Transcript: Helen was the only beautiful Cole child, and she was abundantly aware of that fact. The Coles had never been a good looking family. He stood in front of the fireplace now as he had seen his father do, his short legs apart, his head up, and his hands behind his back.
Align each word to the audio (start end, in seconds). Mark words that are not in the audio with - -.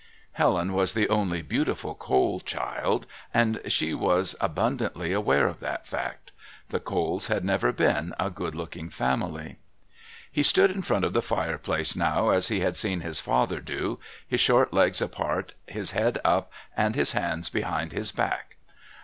Helen 0.31 0.73
was 0.73 0.93
the 0.93 1.07
only 1.09 1.43
beautiful 1.43 1.93
Cole 1.93 2.39
child, 2.39 3.05
and 3.35 3.61
she 3.67 3.93
was 3.93 4.35
abundantly 4.41 5.13
aware 5.13 5.47
of 5.47 5.59
that 5.59 5.85
fact. 5.85 6.31
The 6.69 6.79
Coles 6.79 7.27
had 7.27 7.45
never 7.45 7.71
been 7.71 8.15
a 8.19 8.31
good 8.31 8.55
looking 8.55 8.89
family. 8.89 9.57
He 10.31 10.41
stood 10.41 10.71
in 10.71 10.81
front 10.81 11.05
of 11.05 11.13
the 11.13 11.21
fireplace 11.21 11.95
now 11.95 12.29
as 12.29 12.47
he 12.47 12.61
had 12.61 12.77
seen 12.77 13.01
his 13.01 13.19
father 13.19 13.59
do, 13.61 13.99
his 14.27 14.39
short 14.39 14.73
legs 14.73 15.03
apart, 15.03 15.53
his 15.67 15.91
head 15.91 16.19
up, 16.25 16.51
and 16.75 16.95
his 16.95 17.11
hands 17.11 17.49
behind 17.49 17.91
his 17.91 18.11
back. 18.11 18.55